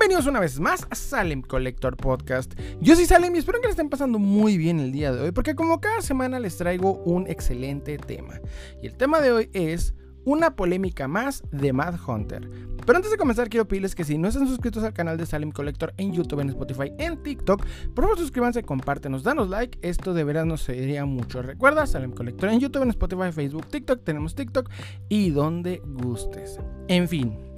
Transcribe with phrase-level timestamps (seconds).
[0.00, 2.58] Bienvenidos una vez más a Salem Collector Podcast.
[2.80, 5.30] Yo soy Salem y espero que le estén pasando muy bien el día de hoy,
[5.30, 8.40] porque como cada semana les traigo un excelente tema.
[8.82, 9.94] Y el tema de hoy es
[10.24, 12.48] una polémica más de Mad Hunter.
[12.86, 15.52] Pero antes de comenzar quiero pedirles que si no están suscritos al canal de Salem
[15.52, 17.62] Collector en YouTube, en Spotify, en TikTok,
[17.94, 21.42] por favor suscríbanse, compártenos, danos like, esto de veras nos serviría mucho.
[21.42, 24.70] Recuerda, Salem Collector en YouTube, en Spotify, Facebook, TikTok, tenemos TikTok
[25.10, 26.58] y donde gustes.
[26.88, 27.49] En fin,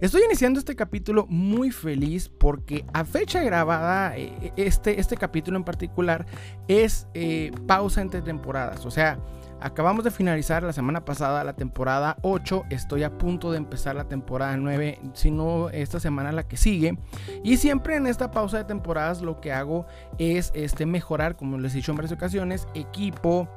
[0.00, 5.64] Estoy iniciando este capítulo muy feliz porque a fecha grabada, eh, este, este capítulo en
[5.64, 6.26] particular
[6.68, 8.84] es eh, pausa entre temporadas.
[8.86, 9.18] O sea,
[9.60, 12.64] acabamos de finalizar la semana pasada la temporada 8.
[12.70, 16.98] Estoy a punto de empezar la temporada 9, si no esta semana la que sigue.
[17.44, 19.86] Y siempre en esta pausa de temporadas lo que hago
[20.18, 23.48] es este, mejorar, como les he dicho en varias ocasiones, equipo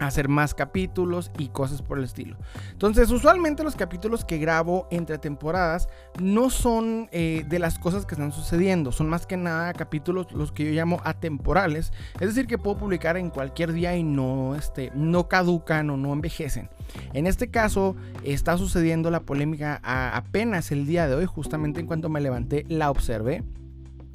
[0.00, 2.36] hacer más capítulos y cosas por el estilo.
[2.72, 5.88] Entonces, usualmente los capítulos que grabo entre temporadas
[6.20, 10.52] no son eh, de las cosas que están sucediendo, son más que nada capítulos los
[10.52, 14.90] que yo llamo atemporales, es decir, que puedo publicar en cualquier día y no, este,
[14.94, 16.68] no caducan o no envejecen.
[17.12, 22.08] En este caso, está sucediendo la polémica apenas el día de hoy, justamente en cuanto
[22.08, 23.44] me levanté, la observé.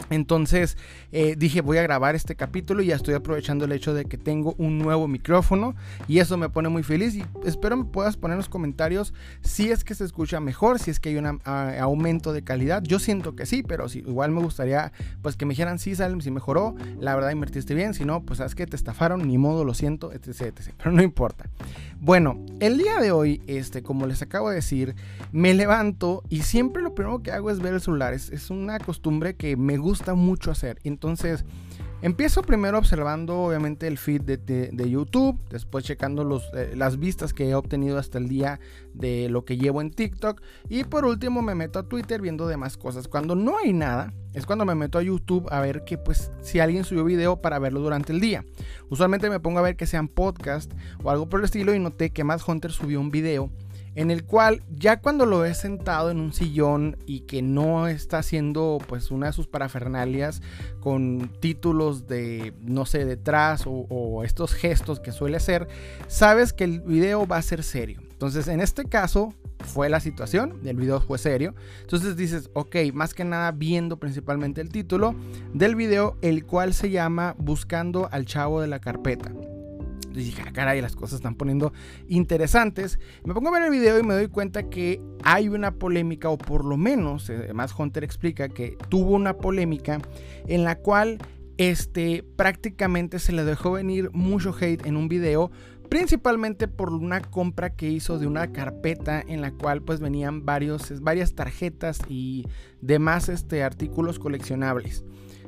[0.10, 0.78] Entonces
[1.12, 4.18] eh, dije voy a grabar este capítulo y ya estoy aprovechando el hecho de que
[4.18, 5.76] tengo un nuevo micrófono
[6.08, 9.70] y eso me pone muy feliz y espero me puedas poner en los comentarios si
[9.70, 12.84] es que se escucha mejor, si es que hay un aumento de calidad.
[12.84, 14.92] Yo siento que sí, pero si, igual me gustaría
[15.22, 18.38] pues que me dijeran sí, Salem, si mejoró, la verdad invertiste bien, si no, pues
[18.38, 20.74] sabes que te estafaron, ni modo, lo siento, etc, etc.
[20.78, 21.50] Pero no importa.
[22.00, 24.96] Bueno, el día de hoy, este, como les acabo de decir,
[25.32, 28.14] me levanto y siempre lo primero que hago es ver el celular.
[28.14, 30.80] Es, es una costumbre que me gusta gusta mucho hacer.
[30.86, 31.44] Entonces,
[32.02, 37.56] empiezo primero observando obviamente el feed de, YouTube, después checando eh, las vistas que he
[37.56, 38.62] obtenido hasta el día
[38.94, 42.78] de lo que llevo en TikTok y por último me meto a Twitter viendo demás
[42.78, 43.10] cosas.
[43.10, 46.62] Cuando no hay nada, es cuando me meto a YouTube a ver que pues si
[46.62, 48.46] alguien subió video para verlo durante el día.
[48.90, 50.72] Usualmente me pongo a ver que sean podcast
[51.04, 53.52] o algo por el estilo y noté que Mad Hunter subió un video
[53.96, 58.20] en el cual ya cuando lo he sentado en un sillón y que no está
[58.20, 60.42] haciendo pues una de sus parafernalias
[60.80, 65.68] con títulos de no sé detrás o, estos gestos que suele hacer,
[66.08, 68.02] sabes que el video va a ser serio.
[68.12, 69.34] Entonces en este caso
[69.66, 71.56] fue la situación, el video fue serio.
[71.82, 75.16] Entonces dices, ok, más que nada viendo principalmente el título
[75.54, 79.32] del video, el cual se llama Buscando al chavo de la carpeta.
[80.12, 81.72] Entonces dije, ah, caray, las cosas están poniendo
[82.10, 83.00] interesantes.
[83.24, 86.38] Me pongo a ver el video y me doy cuenta que hay una polémica, o
[86.38, 90.02] por lo menos, además eh, Hunter explica que tuvo una polémica
[90.48, 91.18] en la cual
[91.58, 95.50] este, prácticamente se le dejó venir mucho hate en un video
[95.88, 101.02] principalmente por una compra que hizo de una carpeta en la cual pues venían varios,
[101.02, 102.48] varias tarjetas y
[102.80, 105.04] demás este, artículos coleccionables.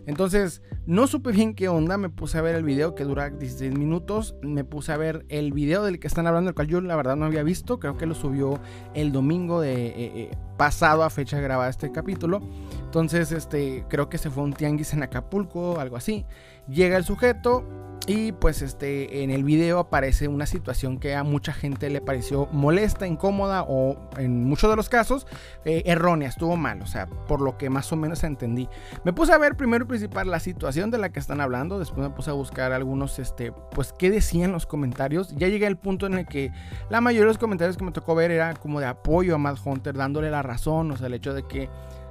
[0.05, 3.77] Entonces, no supe bien qué onda, me puse a ver el video que dura 16
[3.77, 6.95] minutos, me puse a ver el video del que están hablando, el cual yo la
[6.95, 8.59] verdad no había visto, creo que lo subió
[8.93, 12.41] el domingo de eh, eh, pasado a fecha de grabar este capítulo.
[12.83, 16.25] Entonces, este, creo que se fue un tianguis en Acapulco, algo así.
[16.67, 17.63] Llega el sujeto,
[18.05, 22.47] y pues este, en el video aparece una situación que a mucha gente le pareció
[22.51, 25.25] molesta, incómoda o en muchos de los casos
[25.63, 28.67] eh, errónea, estuvo mal, o sea, por lo que más o menos entendí.
[29.05, 32.01] Me puse a ver primero y principal la situación de la que están hablando, después
[32.01, 35.33] me puse a buscar algunos, este, pues qué decían los comentarios.
[35.37, 36.51] Ya llegué al punto en el que
[36.89, 39.57] la mayoría de los comentarios que me tocó ver era como de apoyo a Mad
[39.63, 41.69] Hunter, dándole la razón, o sea, el hecho de que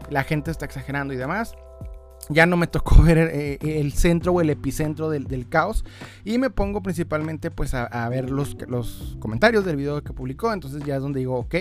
[0.08, 1.54] la gente está exagerando y demás
[2.28, 5.84] ya no me tocó ver eh, el centro o el epicentro del, caos.
[6.24, 10.52] Y me pongo principalmente pues a, ver los, los, comentarios del video que publicó.
[10.52, 11.54] Entonces ya es donde digo ok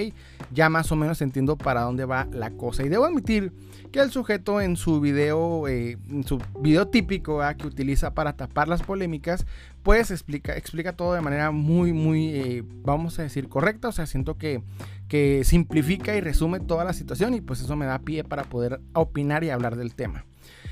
[0.53, 2.83] ya más o menos entiendo para dónde va la cosa.
[2.83, 3.53] Y debo admitir
[3.91, 8.67] que el sujeto en su video eh, en su video típico que utiliza para tapar
[8.67, 9.45] las polémicas
[9.83, 13.87] pues explica, explica todo de manera muy muy eh, vamos a decir correcta.
[13.87, 14.61] O sea siento que,
[15.07, 17.33] que simplifica y resume toda la situación.
[17.33, 20.25] Y pues eso me da pie para poder opinar y hablar del tema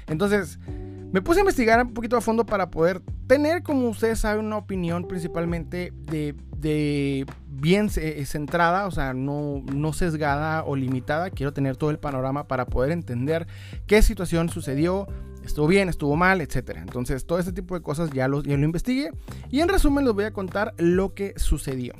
[0.09, 0.59] entonces,
[1.11, 4.57] me puse a investigar un poquito a fondo para poder tener, como ustedes saben, una
[4.57, 11.29] opinión principalmente de, bien eh, centrada, o sea, no, no, sesgada o limitada.
[11.29, 13.47] Quiero tener todo el panorama para poder entender
[13.87, 15.07] qué situación sucedió,
[15.43, 16.77] estuvo bien, estuvo mal, etc.
[16.77, 19.11] Entonces, todo este tipo de cosas ya lo, ya lo investigué
[19.49, 21.93] y en resumen les voy a contar lo que sucedió.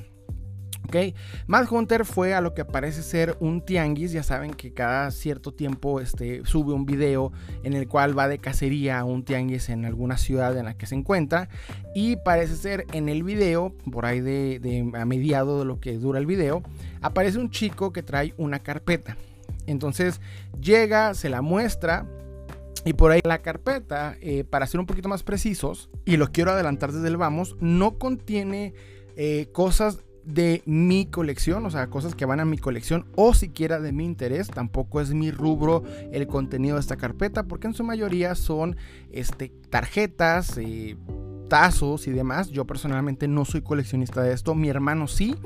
[0.86, 1.14] ¿Ok?
[1.46, 5.52] Mad Hunter fue a lo que parece ser un tianguis, ya saben que cada cierto
[5.52, 7.32] tiempo este, sube un video
[7.62, 10.86] en el cual va de cacería a un tianguis en alguna ciudad en la que
[10.86, 11.48] se encuentra
[11.94, 16.18] y parece ser en el video, por ahí de, a mediado de lo que dura
[16.18, 16.62] el video,
[17.00, 19.16] aparece un chico que trae una carpeta.
[19.66, 20.20] Entonces
[20.60, 22.06] llega, se la muestra
[22.84, 26.50] y por ahí la carpeta, eh, para ser un poquito más precisos, y lo quiero
[26.50, 28.72] adelantar desde el vamos, no contiene
[29.16, 29.98] eh, cosas
[30.32, 34.04] de mi colección, o sea, cosas que van a mi colección o siquiera de mi
[34.04, 34.48] interés.
[34.48, 35.82] Tampoco es mi rubro
[36.12, 38.76] el contenido de esta carpeta, porque en su mayoría son
[39.12, 40.96] este, tarjetas, eh,
[41.48, 42.48] tazos y demás.
[42.48, 45.36] Yo personalmente no soy coleccionista de esto, mi hermano sí,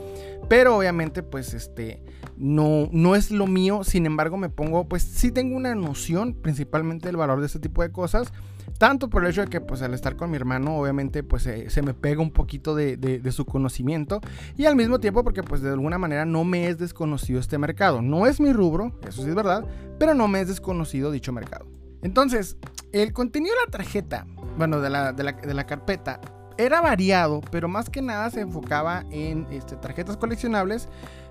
[0.48, 2.02] pero obviamente pues este
[2.36, 3.82] no, no es lo mío.
[3.84, 7.82] Sin embargo, me pongo, pues sí tengo una noción principalmente del valor de este tipo
[7.82, 8.32] de cosas.
[8.78, 11.82] Tanto por el hecho de que pues al estar con mi hermano obviamente pues se
[11.82, 14.20] me pega un poquito de, su conocimiento
[14.56, 18.02] y al mismo tiempo porque pues de alguna manera no me es desconocido este mercado.
[18.02, 19.64] No es mi rubro, eso sí es verdad,
[19.98, 21.66] pero no me es desconocido dicho mercado.
[22.02, 22.58] Entonces,
[22.92, 24.26] el contenido de la tarjeta,
[24.58, 26.20] bueno, de la, de la, carpeta,
[26.58, 30.88] era variado, pero más que nada se enfocaba en este, tarjetas coleccionables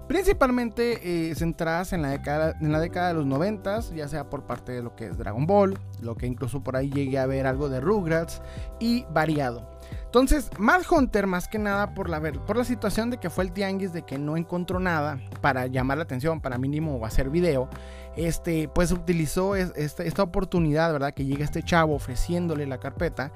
[0.08, 4.44] Principalmente eh, centradas en la, década, en la década de los 90, ya sea por
[4.44, 7.48] parte de lo que es Dragon Ball, lo que incluso por ahí llegué a ver
[7.48, 8.42] algo de Rugrats
[8.80, 9.74] y variado.
[10.06, 12.22] Entonces, Mad Hunter, más que nada por la,
[12.66, 16.40] situación de que fue el tianguis de que no encontró nada para llamar la atención,
[16.40, 17.68] para mínimo hacer video,
[18.16, 21.14] este, pues utilizó este, esta, oportunidad, ¿verdad?
[21.14, 23.32] Que llega este chavo ofreciéndole la carpeta,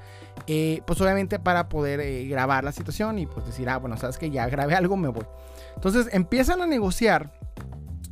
[0.46, 4.18] eh, pues obviamente para poder eh, grabar la situación y pues decir, ah, bueno, sabes
[4.18, 5.24] que ya grabé algo, me voy.
[5.78, 7.32] Entonces empiezan a negociar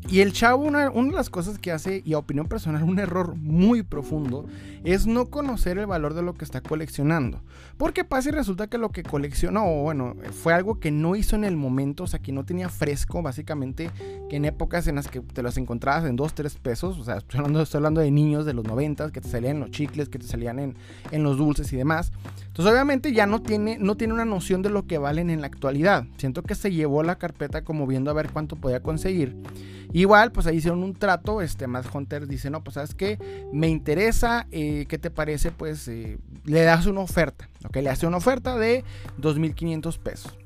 [0.09, 3.35] y el chavo, una, de las cosas que hace, y a opinión personal, un error
[3.35, 4.47] muy profundo,
[4.85, 7.43] es no conocer el valor de lo que está coleccionando.
[7.77, 11.43] Porque pasa y resulta que lo que coleccionó, bueno, fue algo que no hizo en
[11.43, 13.91] el momento, o sea, que no tenía fresco, básicamente,
[14.31, 17.17] que en épocas en las que te las encontrabas en 2, 3 pesos, o sea,
[17.17, 20.21] estoy hablando, estoy hablando de niños de los 90, que te salían los chicles, que
[20.21, 20.77] te salían en,
[21.11, 22.13] en los dulces y demás.
[22.57, 25.47] Entonces, obviamente, ya no tiene, no tiene una noción de lo que valen en la
[25.47, 26.07] actualidad.
[26.17, 29.37] Siento que se llevó la carpeta como viendo a ver cuánto podía conseguir.
[29.93, 33.19] Igual, pues ahí hicieron un trato, este, Matt Hunter dice, no, pues sabes que
[33.53, 35.51] me interesa, eh, ¿qué te parece?
[35.51, 36.17] Pues eh,
[36.47, 38.85] le das una oferta, ok, le hace una oferta de
[39.21, 40.39] 2.500 pesos.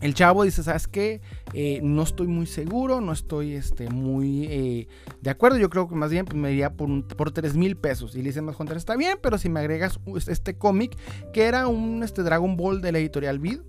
[0.00, 1.20] El chavo dice, ¿sabes qué?
[1.52, 4.86] Eh, no estoy muy seguro, no estoy este, muy
[5.20, 5.58] de acuerdo.
[5.58, 8.14] Yo creo que más bien me iría por, por 3 mil pesos.
[8.14, 9.98] Y le dice Matt Hunter, está bien, pero si me agregas
[10.28, 10.96] este cómic,
[11.32, 13.60] que era un este, Dragon Ball de la editorial Vid,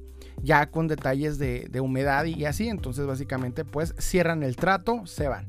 [0.41, 2.67] ya con detalles de, humedad y así.
[2.67, 5.45] Entonces básicamente pues cierran el trato, se van.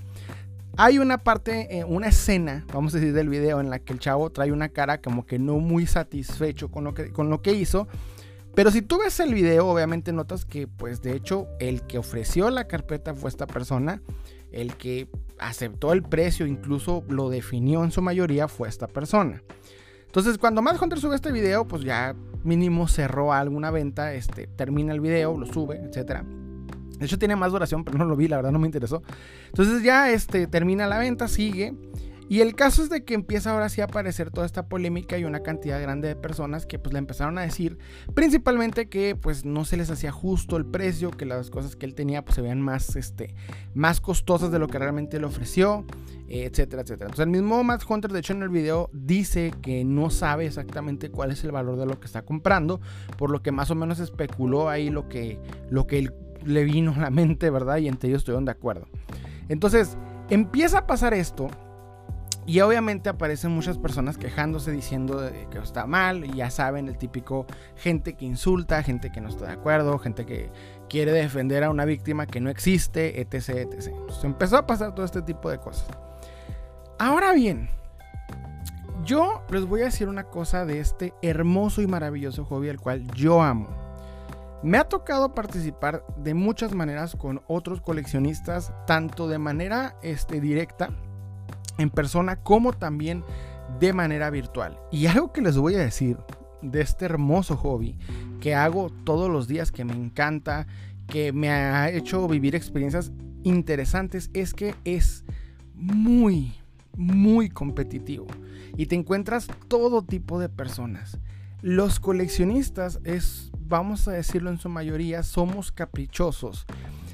[0.77, 3.99] Hay una parte, eh, una escena, vamos a decir, del video en la que el
[3.99, 7.53] chavo trae una cara como que no muy satisfecho con lo que, con lo que
[7.53, 7.89] hizo.
[8.55, 12.51] Pero si tú ves el video, obviamente notas que, pues de hecho, el que ofreció
[12.51, 14.03] la carpeta fue esta persona.
[14.53, 15.09] El que
[15.39, 19.43] aceptó el precio, incluso lo definió en su mayoría, fue esta persona.
[20.07, 24.93] Entonces, cuando Matt Hunter sube este video, pues ya mínimo cerró alguna venta, este, termina
[24.93, 26.25] el video, lo sube, etcétera.
[27.01, 29.03] De hecho tiene más duración, pero no lo vi, la verdad no me interesó.
[29.47, 31.75] Entonces ya este, termina la venta, sigue.
[32.31, 35.25] Y el caso es de que empieza ahora sí a aparecer toda esta polémica y
[35.25, 37.77] una cantidad grande de personas que pues le empezaron a decir
[38.15, 41.97] principalmente que pues no se les hacía justo el precio, que las cosas que él
[41.97, 43.35] tenía pues se veían más, este,
[43.75, 45.85] más costosas de lo que realmente le ofreció,
[46.29, 47.07] etcétera, etcétera.
[47.07, 51.11] Entonces el mismo Matt Hunter de hecho en el video dice que no sabe exactamente
[51.11, 52.81] cuál es el valor de lo que está comprando,
[53.19, 56.95] por lo que más o menos especuló ahí lo que, lo que él, le vino
[56.95, 57.79] a la mente, ¿verdad?
[57.79, 58.87] Y entre ellos estuvieron de acuerdo.
[59.49, 61.51] Entonces empieza a pasar esto
[62.51, 67.47] y obviamente aparecen muchas personas quejándose diciendo que está mal, y ya saben, el típico
[67.77, 70.51] gente que insulta, gente que no está de acuerdo, gente que
[70.89, 73.95] quiere defender a una víctima que no existe, etc, etc.
[74.25, 75.87] Empezó a pasar todo este tipo de cosas.
[76.99, 77.71] Ahora bien,
[79.05, 83.07] yo les voy a decir una cosa de este hermoso y maravilloso hobby al cual
[83.15, 83.69] yo amo.
[84.65, 90.91] Me ha tocado participar de muchas maneras con otros coleccionistas, tanto de manera este, directa,
[91.81, 93.25] en persona como también
[93.79, 94.79] de manera virtual.
[94.91, 96.19] Y algo que les voy a decir
[96.63, 97.99] de este hermoso hobby
[98.41, 100.67] que hago todos los días, que me encanta,
[101.07, 105.25] que me ha hecho vivir experiencias interesantes, es que es
[105.75, 106.55] muy,
[106.97, 108.27] muy competitivo.
[108.77, 111.19] Y te encuentras todo tipo de personas.
[111.63, 116.67] Los coleccionistas es, vamos a decirlo en su mayoría, somos caprichosos.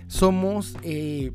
[0.07, 1.33] Somos eh,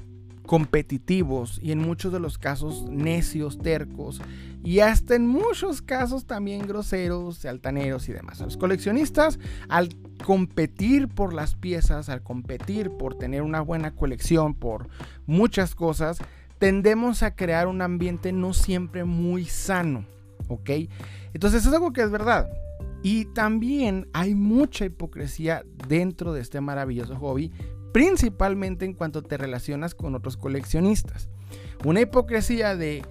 [0.51, 4.21] competitivos y en muchos de los casos necios, tercos
[4.65, 8.41] y hasta en muchos casos también groseros, altaneros y demás.
[8.41, 9.39] Los coleccionistas
[9.69, 14.89] al competir por las piezas, al competir por tener una buena colección, por
[15.25, 16.17] muchas cosas,
[16.59, 20.03] tendemos a crear un ambiente no siempre muy sano,
[20.49, 20.69] ¿ok?
[21.33, 22.49] Entonces es algo que es verdad.
[23.03, 27.53] Y también hay mucha hipocresía dentro de este maravilloso hobby,
[27.91, 31.29] principalmente en cuanto te relacionas con otros coleccionistas.
[31.83, 33.03] Una hipocresía de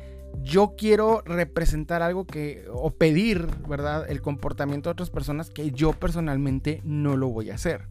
[0.42, 4.08] yo quiero representar algo que o pedir, ¿verdad?
[4.08, 7.88] El comportamiento de otras personas que yo personalmente no lo voy a hacer.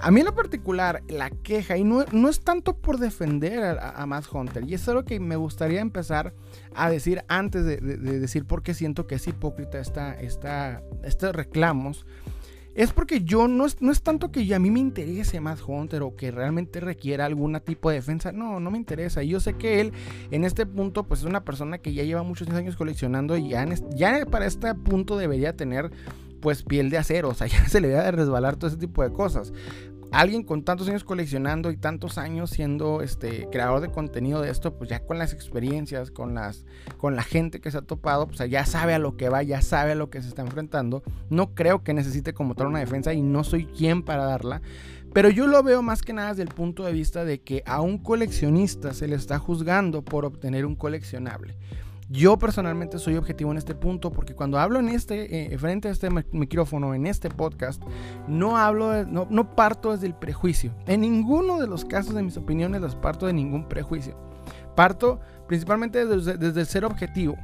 [0.00, 4.26] A mí en lo particular, la queja, y no, es tanto por defender a, Matt
[4.32, 6.34] Hunter, y es algo que me gustaría empezar
[6.72, 12.06] a decir antes de, decir por qué siento que es hipócrita esta, esta, estos reclamos,
[12.78, 16.02] es porque yo no es, no es tanto que a mí me interese Matt Hunter
[16.02, 19.20] o que realmente requiera algún tipo de defensa, no, no me interesa.
[19.24, 19.92] Yo sé que él
[20.30, 23.66] en este punto pues es una persona que ya lleva muchos años coleccionando y ya,
[23.96, 25.90] ya para este punto debería tener
[26.38, 29.02] pues piel de acero, o sea, ya se le debe de resbalar todo ese tipo
[29.02, 29.52] de cosas
[30.12, 34.76] alguien con tantos años coleccionando y tantos años siendo este creador de contenido de esto,
[34.76, 36.64] pues ya con las experiencias, con las
[36.96, 39.62] con la gente que se ha topado, pues ya sabe a lo que va, ya
[39.62, 41.02] sabe a lo que se está enfrentando.
[41.30, 44.62] No creo que necesite como tal una defensa y no soy quien para darla,
[45.12, 47.80] pero yo lo veo más que nada desde el punto de vista de que a
[47.80, 51.56] un coleccionista se le está juzgando por obtener un coleccionable.
[52.10, 55.90] Yo personalmente soy objetivo en este punto porque cuando hablo en este, eh, frente a
[55.90, 57.82] este micrófono, en este podcast,
[58.26, 60.74] no hablo, no, no parto desde el prejuicio.
[60.86, 64.16] En ninguno de los casos de mis opiniones las parto de ningún prejuicio.
[64.74, 67.36] Parto principalmente desde, desde el ser objetivo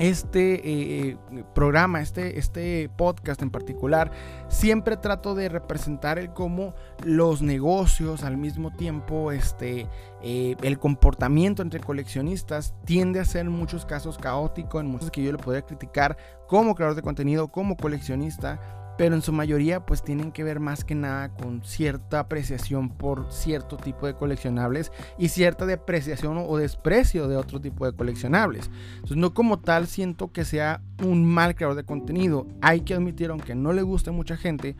[0.00, 4.10] este eh, eh, programa, este, este podcast en particular,
[4.48, 9.86] siempre trato de representar el cómo los negocios al mismo tiempo, este,
[10.22, 15.22] eh, el comportamiento entre coleccionistas tiende a ser en muchos casos caótico, en muchos que
[15.22, 16.16] yo le podría criticar
[16.48, 20.84] como creador de contenido, como coleccionista pero en su mayoría pues tienen que ver más
[20.84, 27.26] que nada con cierta apreciación por cierto tipo de coleccionables y cierta depreciación o desprecio
[27.26, 28.70] de otro tipo de coleccionables.
[28.96, 32.46] Entonces no como tal siento que sea un mal creador de contenido.
[32.60, 34.76] Hay que admitir, aunque no le guste a mucha gente,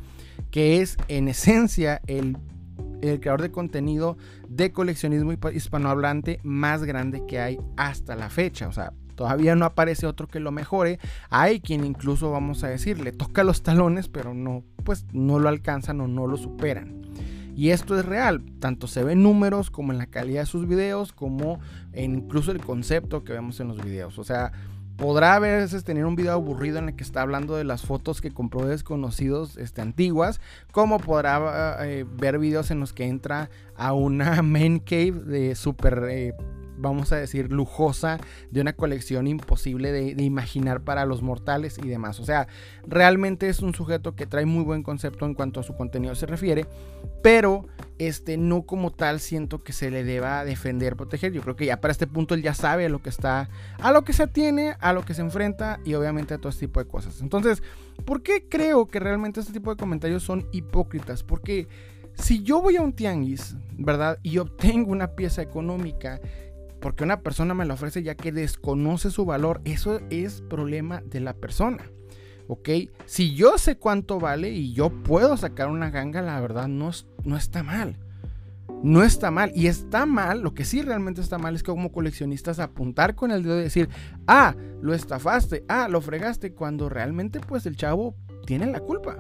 [0.51, 2.37] que es en esencia el
[3.01, 8.69] el creador de contenido de coleccionismo hispanohablante más grande que hay hasta la fecha.
[8.69, 10.99] O sea, Todavía no aparece otro que lo mejore.
[11.29, 15.51] Hay quien incluso, vamos a decir, le toca los talones, pero no, pues no lo
[15.51, 17.03] alcanzan o no lo superan.
[17.55, 21.13] Y esto es real, tanto se ven números como en la calidad de sus videos,
[21.13, 21.61] como
[21.93, 24.19] en incluso el concepto que vemos en los videos.
[24.19, 24.53] O sea,
[24.97, 28.23] podrá a veces tener un video aburrido en el que está hablando de las fotos
[28.23, 30.41] que compró de desconocidos este, antiguas,
[30.73, 36.07] como podrá eh, ver videos en los que entra a una main cave de super
[36.11, 36.33] eh,
[36.81, 38.19] vamos a decir, lujosa
[38.51, 42.21] de una colección imposible de, imaginar para los mortales y demás.
[42.21, 42.49] O sea,
[42.87, 46.27] realmente es un sujeto que trae muy buen concepto en cuanto a su contenido se
[46.27, 46.67] refiere,
[47.23, 47.67] pero
[47.99, 51.33] este, no como tal siento que se le deba defender, proteger.
[51.33, 53.93] Yo creo que ya para este punto él ya sabe a lo que está, a
[53.93, 56.81] lo que se atiene, a lo que se enfrenta y obviamente a todo este tipo
[56.81, 57.21] de cosas.
[57.21, 57.63] Entonces,
[58.05, 61.23] ¿por qué creo que realmente este tipo de comentarios son hipócritas?
[61.23, 61.69] Porque
[62.15, 64.19] si yo voy a un tianguis, ¿verdad?
[64.23, 66.21] Y obtengo una pieza económica
[66.81, 71.21] porque una persona me la ofrece ya que desconoce su valor, eso es problema de
[71.21, 71.85] la persona.
[72.49, 72.69] ¿Ok?
[73.07, 76.91] Si yo sé cuánto vale y yo puedo sacar una ganga, la verdad no,
[77.25, 77.97] no está mal.
[78.83, 79.53] No está mal.
[79.55, 83.31] Y está mal, lo que sí realmente está mal es que como coleccionistas apuntar con
[83.31, 83.89] el dedo y decir,
[84.27, 89.17] ah, lo estafaste, ah, lo fregaste, cuando realmente pues el chavo tiene la culpa.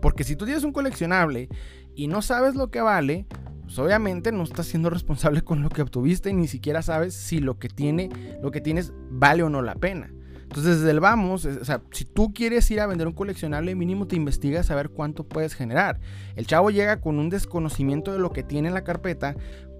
[0.00, 1.48] Porque si tú tienes un coleccionable
[1.94, 3.26] y no sabes lo que vale,
[3.74, 7.38] pues, obviamente no estás siendo responsable con lo que obtuviste y ni siquiera sabes si
[7.38, 8.10] lo que tiene,
[8.42, 10.12] lo que tienes vale o no la pena.
[10.42, 14.06] Entonces, desde el vamos, o sea, si tú quieres ir a vender un coleccionable, mínimo
[14.06, 16.00] te investigas a ver cuánto puedes generar.
[16.36, 19.36] El chavo llega con un desconocimiento de lo que tiene en la carpeta,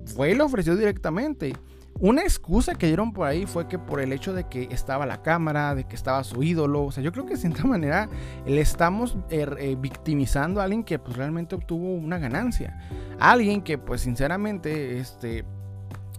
[0.06, 1.52] fue y lo ofreció directamente.
[2.00, 5.22] Una excusa que dieron por ahí fue que por el hecho de que estaba la
[5.22, 8.08] cámara, de que estaba su ídolo, o sea, yo creo que de cierta manera
[8.46, 12.78] le estamos er, eh, victimizando a alguien que pues realmente obtuvo una ganancia.
[13.20, 15.44] alguien que pues sinceramente, este,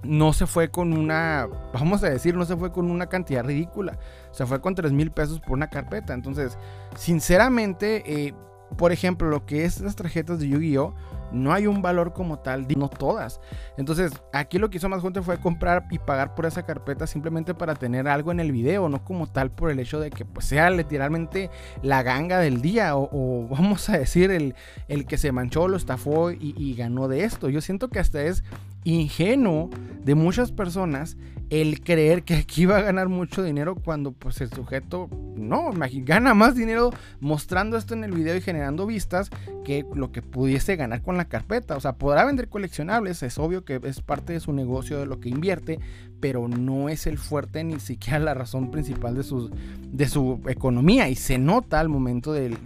[0.04, 3.98] no se fue con una, vamos a decir, no se fue con una cantidad ridícula.
[4.32, 6.14] Se fue con 3 mil pesos por una carpeta.
[6.14, 6.58] Entonces,
[6.96, 8.34] sinceramente, eh,
[8.78, 10.94] por ejemplo, lo que es las tarjetas de Yu-Gi-Oh!
[11.34, 13.42] No hay un valor como tal, no todas.
[13.78, 17.54] Entonces, aquí lo que hizo más gente fue comprar y pagar por esa carpeta simplemente
[17.54, 20.46] para tener algo en el video, no como tal por el hecho de que pues,
[20.46, 21.50] sea literalmente
[21.82, 24.56] la ganga del día o, vamos a decir el,
[24.88, 27.50] el, que se manchó, lo estafó y, ganó de esto.
[27.50, 28.44] Yo siento que hasta es
[28.84, 29.70] ingenuo
[30.04, 31.18] de muchas personas
[31.50, 35.72] el creer que aquí va a ganar mucho dinero cuando pues el sujeto no,
[36.04, 39.30] gana más dinero mostrando esto en el video y generando vistas
[39.64, 41.78] que lo que pudiese ganar con la carpeta.
[41.78, 45.20] O sea, podrá vender coleccionables, es obvio que es parte de su negocio, de lo
[45.20, 45.80] que invierte,
[46.20, 49.52] pero no es el fuerte ni siquiera la razón principal de, su,
[49.92, 51.08] de su economía.
[51.10, 52.58] Y se nota al momento del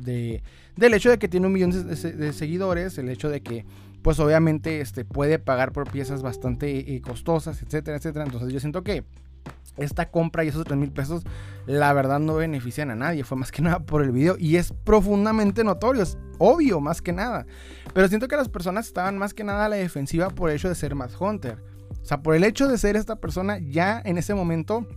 [0.77, 3.65] hecho de que tiene un millón de seguidores, el hecho de que
[4.07, 8.23] pues obviamente este, puede pagar por piezas bastante eh, costosas, etcétera, etcétera.
[8.23, 9.03] Entonces yo siento que
[9.75, 11.23] esta compra y esos 3 mil pesos,
[11.65, 13.25] la verdad no benefician a nadie.
[13.25, 17.11] Fue más que nada por el video y es profundamente notorio, es obvio más que
[17.11, 17.45] nada.
[17.93, 20.69] Pero siento que las personas estaban más que nada a la defensiva por el hecho
[20.69, 21.61] de ser más Hunter.
[22.01, 24.87] O sea, por el hecho de ser esta persona, ya en ese momento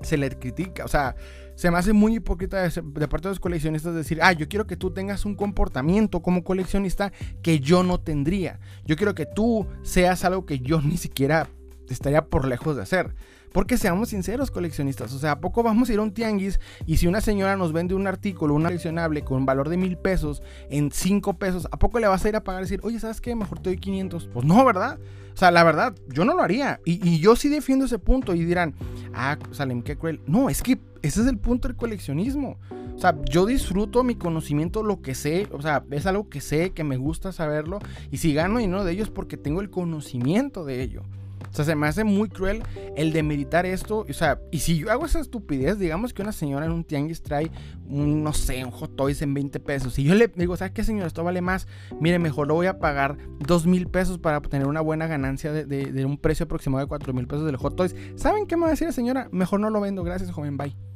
[0.00, 0.84] se le critica.
[0.84, 1.14] O sea,
[1.54, 4.76] se me hace muy hipócrita de, parte de los coleccionistas decir, ah, yo quiero que
[4.76, 8.60] tú tengas un comportamiento como coleccionista que yo no tendría.
[8.84, 11.48] Yo quiero que tú seas algo que yo ni siquiera
[11.88, 13.14] estaría por lejos de hacer.
[13.52, 15.12] Porque seamos sinceros, coleccionistas.
[15.12, 17.72] O sea, ¿a poco vamos a ir a un tianguis y si una señora nos
[17.72, 21.98] vende un artículo, un coleccionable con valor de mil pesos en cinco pesos, ¿a poco
[22.00, 23.34] le vas a ir a pagar y decir, oye, ¿sabes qué?
[23.34, 24.28] Mejor te doy 500.
[24.32, 24.98] Pues no, ¿verdad?
[25.34, 26.80] O sea, la verdad, yo no lo haría.
[26.84, 28.34] Y, yo sí defiendo ese punto.
[28.34, 28.74] Y dirán,
[29.14, 30.20] ah, Salem, qué cruel.
[30.26, 32.58] No, es que ese es el punto del coleccionismo.
[32.94, 35.48] O sea, yo disfruto mi conocimiento, lo que sé.
[35.52, 37.78] O sea, es algo que sé, que me gusta saberlo.
[38.10, 41.02] Y si gano dinero de ellos porque tengo el conocimiento de ello.
[41.50, 42.62] O sea, se me hace muy cruel
[42.96, 44.06] el demeritar esto.
[44.08, 47.22] O sea, y si yo hago esa estupidez, digamos que una señora en un tianguis
[47.22, 47.50] trae
[47.86, 49.98] un, no sé, un hot toys en 20 pesos.
[49.98, 51.06] Y yo le digo, ¿sabes qué, señora?
[51.06, 51.66] Esto vale más.
[52.00, 55.64] Mire, mejor lo voy a pagar 2 mil pesos para obtener una buena ganancia de,
[55.64, 57.94] de, un precio aproximado de 4 mil pesos del hot toys.
[58.16, 59.28] ¿Saben qué me va a decir la señora?
[59.32, 60.02] Mejor no lo vendo.
[60.04, 60.56] Gracias, joven.
[60.56, 60.91] Bye.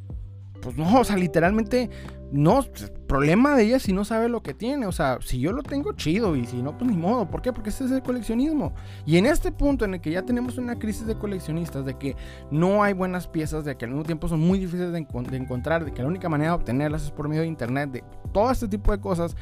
[0.67, 1.91] Pues no, o sea, literalmente,
[2.33, 2.61] no,
[3.07, 4.87] problema de ella si no sabe lo que tiene.
[4.87, 7.31] O sea, si yo lo tengo chido y si no, pues ni modo.
[7.31, 7.53] ¿Por qué?
[7.53, 8.75] Porque ese es el coleccionismo.
[9.05, 12.17] Y en este punto en el que ya tenemos una crisis de coleccionistas, de que
[12.51, 15.93] no hay buenas piezas, de que al mismo tiempo son muy difíciles de, encontrar, de
[15.93, 18.91] que la única manera de obtenerlas es por medio de internet, de todo este tipo
[18.91, 19.37] de cosas.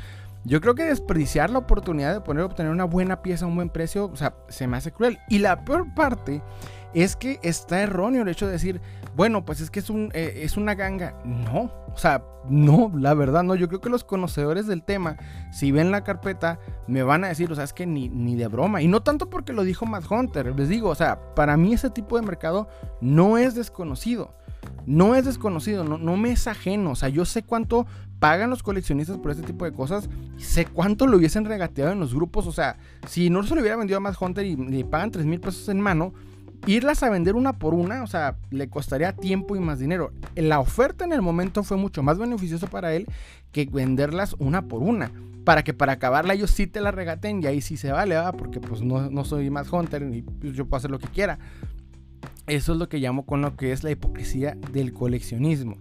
[0.44, 3.70] Yo creo que desperdiciar la oportunidad de poder obtener una buena pieza a un buen
[3.70, 5.18] precio, o sea, se me hace cruel.
[5.30, 6.42] Y la peor parte
[6.94, 8.80] es que está erróneo el hecho de decir,
[9.16, 11.20] bueno, pues es que es, un, eh, es una ganga.
[11.24, 13.54] No, o sea, no, la verdad no.
[13.54, 15.16] Yo creo que los conocedores del tema,
[15.52, 18.48] si ven la carpeta, me van a decir, o sea, es que ni, ni de
[18.48, 18.82] broma.
[18.82, 21.90] Y no tanto porque lo dijo Matt Hunter, les digo, o sea, para mí ese
[21.90, 22.68] tipo de mercado
[23.00, 24.34] no es desconocido.
[24.86, 26.92] No es desconocido, no, no me es ajeno.
[26.92, 27.86] O sea, yo sé cuánto
[28.18, 30.08] pagan los coleccionistas por este tipo de cosas.
[30.36, 32.46] Sé cuánto lo hubiesen regateado en los grupos.
[32.46, 35.24] O sea, si no se lo hubiera vendido a Matt Hunter y le pagan 3
[35.26, 36.12] mil pesos en mano,
[36.66, 40.12] irlas a vender una por una, o sea, le costaría tiempo y más dinero.
[40.34, 43.06] La oferta en el momento fue mucho más beneficioso para él
[43.52, 45.10] que venderlas una por una.
[45.44, 48.34] Para que para acabarla ellos sí te la regaten y ahí sí se vale, ¿verdad?
[48.36, 51.38] Porque pues no, no soy más hunter y pues, yo puedo hacer lo que quiera.
[52.46, 55.76] Eso es lo que llamo con lo que es la hipocresía del coleccionismo.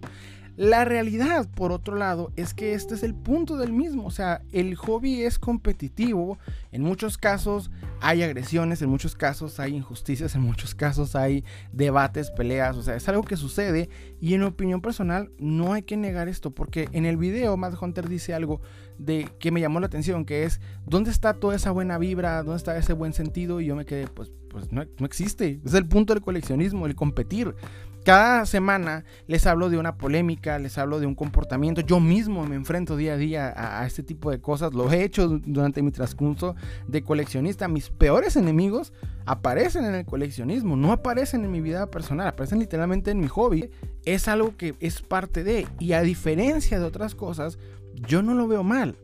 [0.56, 4.06] La realidad, por otro lado, es que este es el punto del mismo.
[4.06, 6.38] O sea, el hobby es competitivo.
[6.70, 12.30] En muchos casos hay agresiones, en muchos casos hay injusticias, en muchos casos hay debates,
[12.30, 12.76] peleas.
[12.76, 13.88] O sea, es algo que sucede.
[14.20, 16.52] Y en opinión personal, no hay que negar esto.
[16.52, 18.60] Porque en el video, Matt Hunter dice algo
[18.96, 22.44] de que me llamó la atención, que es, ¿dónde está toda esa buena vibra?
[22.44, 23.60] ¿Dónde está ese buen sentido?
[23.60, 25.60] Y yo me quedé, pues, pues no, no existe.
[25.64, 27.56] Es el punto del coleccionismo, el competir.
[28.04, 31.80] Cada semana les hablo de una polémica, les hablo de un comportamiento.
[31.80, 34.74] Yo mismo me enfrento día a día a, este tipo de cosas.
[34.74, 36.54] Lo he hecho durante mi transcurso
[36.86, 37.66] de coleccionista.
[37.66, 38.92] Mis peores enemigos
[39.24, 43.70] aparecen en el coleccionismo, no aparecen en mi vida personal, aparecen literalmente en mi hobby.
[44.04, 45.66] Es algo que es parte de.
[45.78, 47.58] Y a diferencia de otras cosas,
[48.06, 48.98] yo no lo veo mal.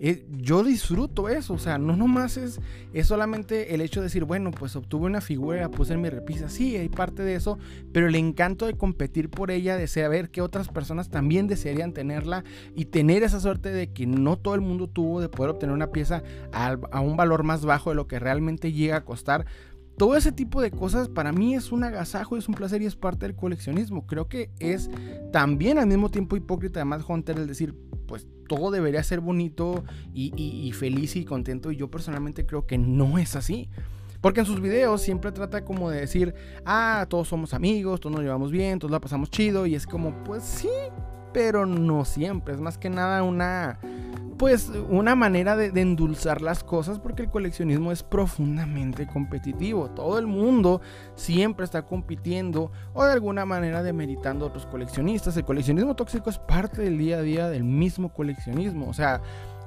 [0.00, 2.60] Eh, yo disfruto eso, o sea, no nomás es,
[2.92, 6.48] es solamente el hecho de decir, bueno, pues obtuve una figura, puse en mi repisa,
[6.48, 7.58] sí, hay parte de eso,
[7.92, 12.42] pero el encanto de competir por ella, de saber que otras personas también desearían tenerla
[12.74, 15.92] y tener esa suerte de que no todo el mundo tuvo de poder obtener una
[15.92, 19.46] pieza a, a un valor más bajo de lo que realmente llega a costar,
[19.96, 22.96] todo ese tipo de cosas para mí es un agasajo, es un placer y es
[22.96, 24.06] parte del coleccionismo.
[24.06, 24.90] Creo que es
[25.32, 27.74] también al mismo tiempo hipócrita de Matt Hunter el decir,
[28.06, 31.70] pues todo debería ser bonito y, feliz y contento.
[31.70, 33.68] Y yo personalmente creo que no es así.
[34.20, 38.24] Porque en sus videos siempre trata como de decir, ah, todos somos amigos, todos nos
[38.24, 39.66] llevamos bien, todos la pasamos chido.
[39.66, 40.70] Y es como, pues sí,
[41.34, 42.54] pero no siempre.
[42.54, 43.78] Es más que nada una,
[44.38, 49.90] pues una manera de, endulzar las cosas porque el coleccionismo es profundamente competitivo.
[49.90, 50.80] Todo el mundo
[51.16, 55.36] siempre está compitiendo o de alguna manera demeritando a otros coleccionistas.
[55.36, 58.88] El coleccionismo tóxico es parte del día a día del mismo coleccionismo.
[58.88, 59.20] O sea,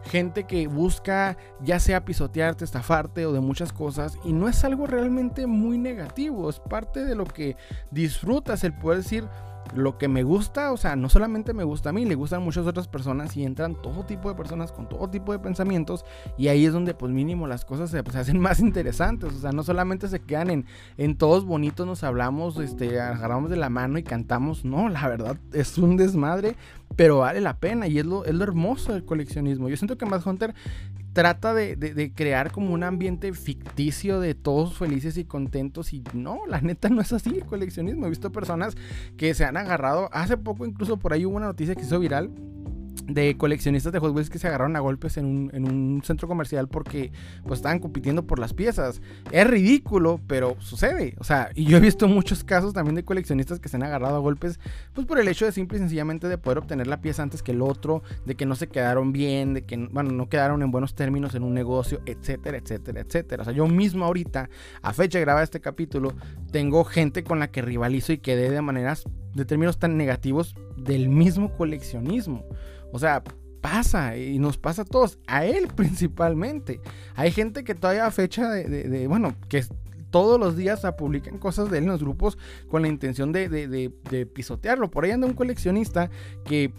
[0.03, 4.87] gente que busca ya sea pisotearte, estafarte o de muchas cosas y no es algo
[4.87, 7.57] realmente muy negativo, es parte de lo que
[7.91, 9.27] disfrutas el poder decir
[9.75, 12.65] lo que me gusta, o sea, no solamente me gusta a mí, le gustan muchas
[12.65, 16.05] otras personas y entran todo tipo de personas con todo tipo de pensamientos
[16.37, 19.51] y ahí es donde pues mínimo las cosas se, pues, hacen más interesantes, o sea,
[19.51, 20.65] no solamente se quedan en,
[20.97, 25.37] en todos bonitos, nos hablamos, este, agarramos de la mano y cantamos, no, la verdad
[25.53, 26.55] es un desmadre,
[26.95, 29.69] pero vale la pena y es lo, es lo hermoso del coleccionismo.
[29.69, 30.55] Yo siento que Mad Hunter
[31.17, 36.61] trata de, crear como un ambiente ficticio de todos felices y contentos y no, la
[36.61, 38.05] neta no es así coleccionismo.
[38.05, 38.75] He visto personas
[39.17, 42.29] que se han agarrado, hace poco incluso por ahí hubo una noticia que hizo viral
[43.07, 47.11] de coleccionistas de Hot Wheels que se agarraron a golpes en un, centro comercial porque
[47.43, 49.01] pues estaban compitiendo por las piezas.
[49.31, 51.15] Es ridículo, pero sucede.
[51.19, 54.17] O sea, y yo he visto muchos casos también de coleccionistas que se han agarrado
[54.17, 54.59] a golpes
[54.93, 57.51] pues por el hecho de simple y sencillamente de poder obtener la pieza antes que
[57.51, 60.95] el otro, de que no se quedaron bien, de que bueno, no quedaron en buenos
[60.95, 63.41] términos en un negocio, etcétera, etcétera, etcétera.
[63.41, 64.49] O sea, yo mismo ahorita,
[64.81, 66.13] a fecha de grabar este capítulo,
[66.51, 71.09] tengo gente con la que rivalizo y quedé de maneras de términos tan negativos del
[71.09, 72.43] mismo coleccionismo.
[72.91, 73.23] O sea,
[73.61, 76.79] pasa y nos pasa a todos, a él principalmente.
[77.15, 79.65] Hay gente que todavía a fecha de, bueno, que
[80.09, 82.37] todos los días publican cosas de él en los grupos
[82.69, 84.89] con la intención de, pisotearlo.
[84.89, 86.09] Por ahí anda un coleccionista
[86.45, 86.73] que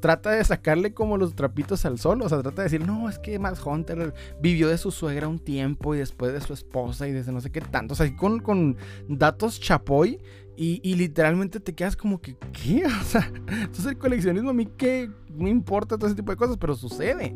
[0.00, 2.22] trata de sacarle como los trapitos al sol.
[2.22, 5.38] O sea, trata de decir, no, es que Matt Hunter vivió de su suegra un
[5.38, 7.94] tiempo y después de su esposa y desde no sé qué tanto.
[7.94, 8.76] O sea, con
[9.08, 10.20] datos chapoy
[10.56, 12.84] y, literalmente te quedas como que, ¿qué?
[13.00, 16.56] O sea, entonces el coleccionismo a mí qué me importa todo ese tipo de cosas,
[16.58, 17.34] pero sucede,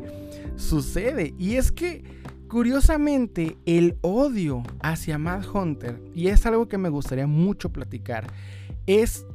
[0.57, 1.35] sucede.
[1.38, 2.05] Y es que,
[2.48, 8.26] curiosamente, el odio hacia Mad Hunter, y es algo que me gustaría mucho platicar,
[8.87, 9.26] es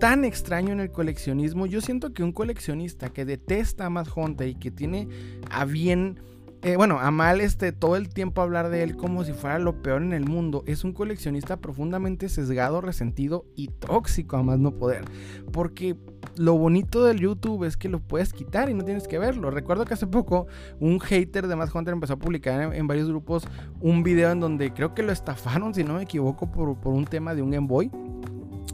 [0.00, 1.66] tan extraño en el coleccionismo.
[1.66, 5.08] Yo siento que un coleccionista que detesta a Mad Hunter y que tiene
[5.50, 6.20] a bien
[6.64, 10.00] eh, bueno, Amal este, todo el tiempo hablar de él como si fuera lo peor
[10.00, 10.64] en el mundo.
[10.66, 15.04] Es un coleccionista profundamente sesgado, resentido y tóxico a más no poder.
[15.52, 15.94] Porque
[16.36, 19.50] lo bonito del YouTube es que lo puedes quitar y no tienes que verlo.
[19.50, 20.46] Recuerdo que hace poco
[20.80, 23.46] un hater de Mad Hunter empezó a publicar en, varios grupos
[23.80, 27.34] un video en donde creo que lo estafaron, si no me equivoco, por, un tema
[27.34, 27.90] de un Game Boy.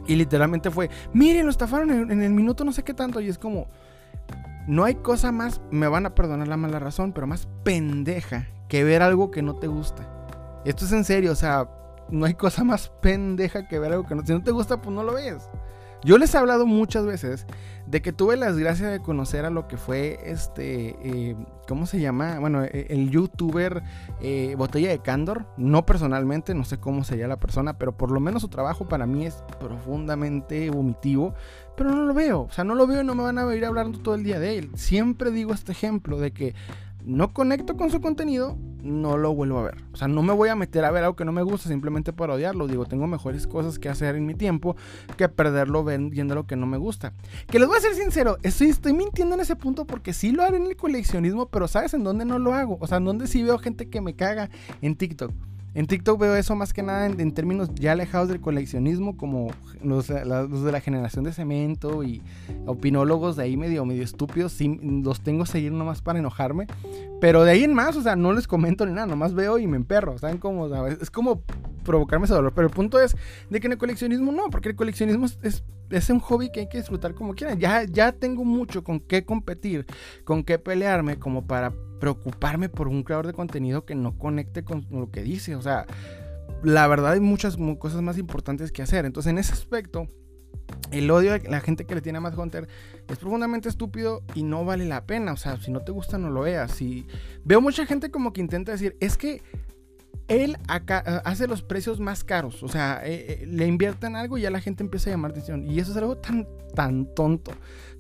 [0.07, 3.21] Y literalmente fue, miren, lo estafaron en el minuto no sé qué tanto.
[3.21, 3.67] Y es como,
[4.67, 8.85] no hay cosa más, me van a perdonar la mala razón, pero más pendeja que
[8.85, 10.09] ver algo que no te gusta.
[10.65, 11.69] Esto es en serio, o sea,
[12.11, 14.95] no hay cosa más pendeja que ver algo que no, si no te gusta, pues
[14.95, 15.49] no lo ves.
[16.03, 17.47] Yo les he hablado muchas veces
[17.87, 21.37] de que tuve la desgracia de conocer a lo que fue este, eh,
[21.69, 22.39] ¿cómo se llama?
[22.39, 23.83] Bueno, e, el youtuber
[24.23, 25.47] eh, Botella de Candor.
[25.59, 29.07] No personalmente, no sé cómo sería la persona, pero por lo menos su trabajo para
[29.07, 31.35] mí es profundamente vomitivo.
[31.77, 33.65] Pero no lo veo, o sea, no lo veo y no me van a ir
[33.65, 34.71] hablando todo el día de él.
[34.75, 36.55] Siempre digo este ejemplo de que
[37.05, 39.77] no conecto con su contenido, no lo vuelvo a ver.
[39.93, 42.13] O sea, no me voy a meter a ver algo que no me gusta simplemente
[42.13, 42.67] para odiarlo.
[42.67, 44.77] Digo, tengo mejores cosas que hacer en mi tiempo
[45.17, 47.13] que perderlo viendo lo que no me gusta.
[47.47, 50.43] Que les voy a ser sincero, estoy, estoy mintiendo en ese punto porque sí lo
[50.43, 52.79] haré en el coleccionismo, pero ¿sabes en dónde no lo hago?
[52.81, 54.51] O sea, en dónde sí veo gente que me caga
[54.83, 55.33] en TikTok.
[55.75, 59.51] En TikTok veo eso más que nada en, términos ya alejados del coleccionismo, como
[59.85, 60.25] los, de
[60.73, 62.23] la generación de cemento y
[62.67, 64.59] opinólogos de ahí medio, medio estúpidos.
[64.61, 66.67] Los tengo a seguir nomás para enojarme.
[67.21, 69.67] Pero de ahí en más, o sea, no les comento ni nada, nomás veo y
[69.67, 70.17] me emperro.
[70.19, 70.75] ¿Saben cómo?
[70.87, 71.43] Es como
[71.85, 72.53] provocarme ese dolor.
[72.55, 73.15] Pero el punto es
[73.51, 76.69] de que en el coleccionismo no, porque el coleccionismo es, es, un hobby que hay
[76.69, 77.59] que disfrutar como quieran.
[77.59, 79.87] Ya, ya tengo mucho con qué competir,
[80.25, 84.87] con qué pelearme, como para preocuparme por un creador de contenido que no conecte con
[84.91, 85.57] lo que dice.
[85.57, 85.87] O sea,
[86.63, 89.05] la verdad hay muchas cosas más importantes que hacer.
[89.05, 90.09] Entonces, en ese aspecto,
[90.91, 92.69] el odio de la gente que le tiene a Matt Hunter
[93.09, 95.33] es profundamente estúpido y no vale la pena.
[95.33, 96.81] O sea, si no te gusta, no lo veas.
[96.83, 97.07] Y
[97.45, 99.43] veo mucha gente como que intenta decir, es que
[100.31, 102.63] él eh, hace los precios más caros.
[102.63, 105.69] O sea, eh, eh, le invierten algo y ya la gente empieza a llamar atención.
[105.69, 107.51] Y eso es algo tan, tan tonto.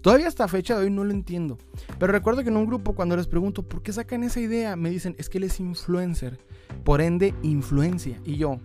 [0.00, 1.58] Todavía hasta fecha de hoy no lo entiendo.
[1.98, 4.90] Pero recuerdo que en un grupo cuando les pregunto por qué sacan esa idea, me
[4.90, 6.38] dicen, es que él es influencer.
[6.84, 8.20] Por ende, influencia.
[8.24, 8.60] Y yo,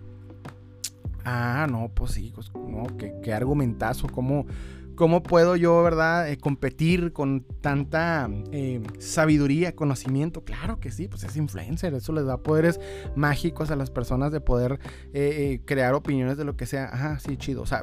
[1.26, 4.46] ah, no, pues sí, pues, no, qué, argumentazo, cómo
[4.94, 10.42] ¿Cómo puedo yo, verdad, eh, competir con tanta eh, sabiduría, conocimiento?
[10.42, 12.80] Claro que sí, pues es influencer, eso les da poderes
[13.14, 14.80] mágicos a las personas de poder
[15.12, 16.86] eh, crear opiniones de lo que sea.
[16.86, 17.60] Ajá, sí, chido.
[17.60, 17.82] O sea,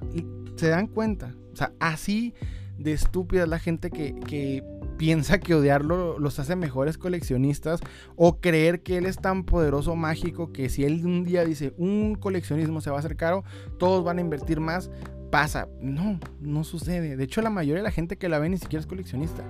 [0.56, 1.36] se dan cuenta.
[1.52, 2.34] O sea, así
[2.80, 4.64] de estúpida es la gente que, que
[4.98, 7.82] piensa que odiarlo los hace mejores coleccionistas
[8.16, 12.16] o creer que él es tan poderoso, mágico, que si él un día dice un
[12.16, 13.44] coleccionismo se va a hacer caro,
[13.78, 14.90] todos van a invertir más
[15.32, 15.68] pasa.
[15.82, 17.18] No, no sucede.
[17.18, 19.44] De hecho, la mayoría de la gente que la ve ni siquiera es coleccionista.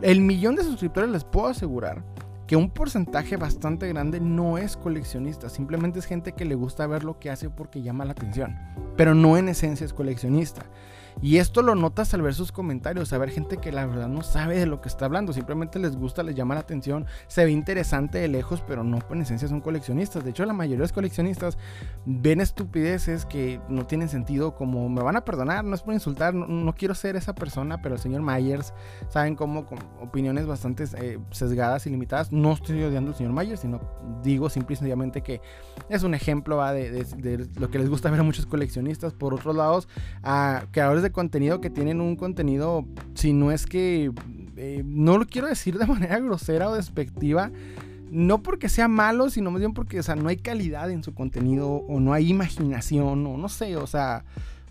[0.00, 2.04] el millón de suscriptores les puedo asegurar
[2.48, 7.04] que un porcentaje bastante grande no es coleccionista, simplemente es gente que le gusta ver
[7.04, 8.56] lo que hace porque llama la atención,
[8.96, 10.64] pero no en esencia es coleccionista.
[11.20, 14.22] Y esto lo notas al ver sus comentarios, a ver gente que la verdad no
[14.22, 17.50] sabe de lo que está hablando, simplemente les gusta, les llama la atención, se ve
[17.50, 20.24] interesante de lejos, pero no en esencia son coleccionistas.
[20.24, 21.58] De hecho, la mayoría de los coleccionistas
[22.06, 26.34] ven estupideces que no tienen sentido, como me van a perdonar, no es por insultar,
[26.34, 28.72] no, quiero ser esa persona, pero el señor Myers,
[29.08, 32.30] saben cómo con opiniones bastante eh, sesgadas y limitadas.
[32.30, 33.80] No estoy odiando al señor Myers, sino
[34.22, 35.40] digo simple y sencillamente que
[35.88, 39.14] es un ejemplo de, lo que les gusta ver a muchos coleccionistas.
[39.14, 39.88] Por otros lados,
[40.22, 44.12] a creadores de contenido que tienen un contenido, si no es que,
[44.56, 47.50] eh, no lo quiero decir de manera grosera o despectiva,
[48.10, 51.14] no porque sea malo, sino más bien porque, o sea, no hay calidad en su
[51.14, 54.24] contenido o no hay imaginación o no sé, o sea,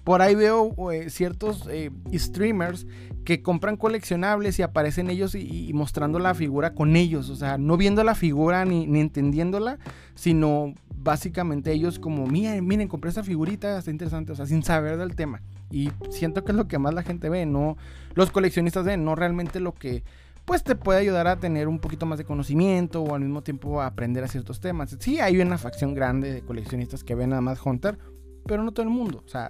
[0.04, 2.88] por ahí veo eh, ciertos eh, streamers
[3.26, 7.76] que compran coleccionables y aparecen ellos y, mostrando la figura con ellos, o sea, no
[7.76, 9.80] viendo la figura ni, ni entendiéndola,
[10.16, 14.98] sino básicamente ellos como, miren, miren, compré esa figurita, está interesante, o sea, sin saber
[14.98, 15.42] del tema.
[15.70, 17.78] Y siento que es lo que más la gente ve, no
[18.16, 20.04] los coleccionistas ven, no realmente lo que
[20.48, 23.82] pues te puede ayudar a tener un poquito más de conocimiento o al mismo tiempo
[23.82, 24.96] a aprender a ciertos temas.
[24.98, 27.98] Sí, hay una facción grande de coleccionistas que ven nada más Hunter,
[28.46, 29.22] pero no todo el mundo.
[29.26, 29.50] O sea,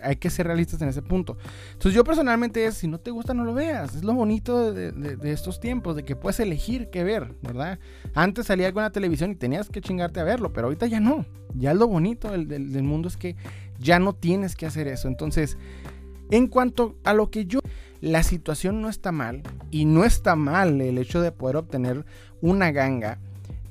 [0.00, 1.36] hay que ser realistas en ese punto.
[1.72, 3.96] Entonces yo personalmente es, si no te gusta no lo veas.
[3.96, 7.80] Es lo bonito de, estos tiempos, de que puedes elegir qué ver, ¿verdad?
[8.14, 11.26] Antes salía en la televisión y tenías que chingarte a verlo, pero ahorita ya no.
[11.54, 13.34] Ya lo bonito del mundo es que
[13.78, 15.08] ya no tienes que hacer eso.
[15.08, 15.56] Entonces,
[16.30, 17.60] en cuanto a lo que yo...
[18.02, 22.04] La situación no está mal y no está mal el hecho de poder obtener
[22.42, 23.18] una ganga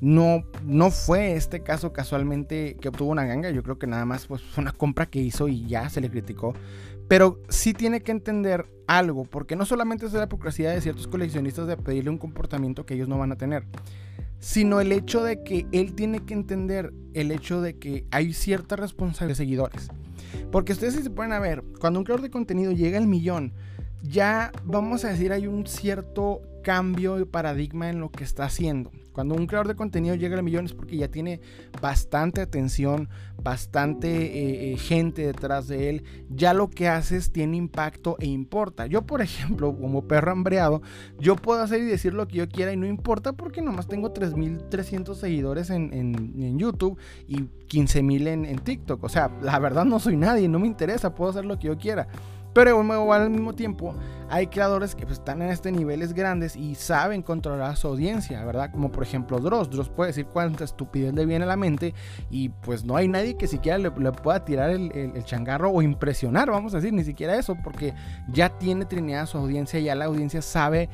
[0.02, 3.50] no, no fue este caso casualmente que obtuvo una ganga.
[3.50, 6.10] Yo creo que nada más pues, fue una compra que hizo y ya se le
[6.10, 6.54] criticó.
[7.08, 11.68] Pero sí tiene que entender algo, porque no solamente es la hipocresía de ciertos coleccionistas
[11.68, 13.64] de pedirle un comportamiento que ellos no van a tener,
[14.46, 18.76] sino el hecho de que él tiene que entender el hecho de que hay cierta
[18.76, 19.88] responsabilidad de seguidores.
[20.52, 23.54] Porque ustedes si se pueden ver, cuando un creador de contenido llega al millón,
[24.04, 28.92] ya vamos a decir hay un cierto cambio de paradigma en lo que está haciendo.
[29.14, 31.40] Cuando un creador de contenido llega a millones es porque ya tiene
[31.80, 33.08] bastante atención,
[33.42, 36.04] bastante eh, eh, gente detrás de él.
[36.28, 38.88] Ya lo que haces tiene impacto e importa.
[38.88, 40.82] Yo, por ejemplo, como perro hambreado,
[41.20, 44.12] yo puedo hacer y decir lo que yo quiera y no importa porque nomás tengo
[44.12, 46.98] 3.300 seguidores en, YouTube
[47.28, 49.04] y 15.000 en, en TikTok.
[49.04, 51.78] O sea, la verdad no soy nadie, no me interesa, puedo hacer lo que yo
[51.78, 52.08] quiera.
[52.56, 52.80] Pero
[53.12, 53.96] al mismo tiempo
[54.30, 58.44] hay creadores que pues, están en este niveles grandes y saben controlar a su audiencia,
[58.44, 58.72] ¿verdad?
[58.72, 59.70] Como por ejemplo Dross.
[59.70, 61.94] Dross puede decir cuánta estupidez le viene a la mente
[62.30, 66.74] y pues no hay nadie que siquiera le, pueda tirar el, changarro o impresionar, vamos
[66.74, 67.94] a decir, ni siquiera eso, porque
[68.28, 70.90] ya tiene trineada su audiencia, ya la audiencia sabe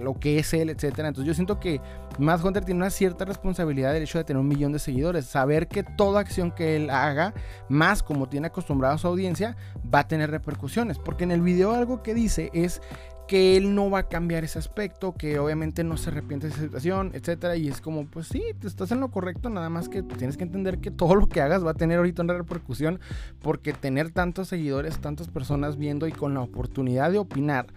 [0.00, 1.08] lo que es él, etcétera.
[1.08, 1.80] Entonces yo siento que
[2.18, 5.68] Matt Hunter tiene una cierta responsabilidad del hecho de tener un millón de seguidores, saber
[5.68, 7.32] que toda acción que él haga,
[7.68, 9.56] más como tiene acostumbrado a su audiencia,
[9.92, 12.80] va a tener repercusiones, porque en el video algo que dice es
[13.28, 16.62] que él no va a cambiar ese aspecto, que obviamente no se arrepiente de esa
[16.62, 20.02] situación, etcétera, y es como, pues sí, te estás en lo correcto, nada más que
[20.02, 23.00] tienes que entender que todo lo que hagas va a tener ahorita una repercusión,
[23.40, 27.68] porque tener tantos seguidores, tantas personas viendo y con la oportunidad de opinar,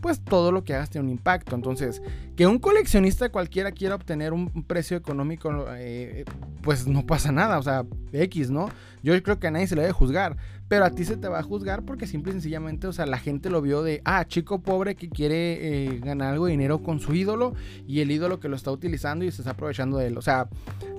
[0.00, 1.56] pues todo lo que hagas tiene un impacto.
[1.56, 2.02] Entonces,
[2.36, 6.24] que un coleccionista cualquiera quiera obtener un, precio económico, eh,
[6.62, 8.68] pues no pasa nada, o sea, X, ¿no?
[9.02, 10.36] Yo creo que a nadie se le debe juzgar,
[10.68, 13.18] pero a ti se te va a juzgar porque simple y sencillamente, o sea, la
[13.18, 17.00] gente lo vio de, ah, chico pobre que quiere eh, ganar algo de dinero con
[17.00, 17.54] su ídolo
[17.86, 20.18] y el ídolo que lo está utilizando y se está aprovechando de él.
[20.18, 20.48] O sea,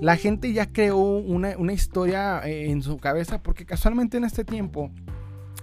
[0.02, 4.44] la gente ya creó una, una historia eh, en su cabeza porque casualmente en este
[4.44, 4.90] tiempo,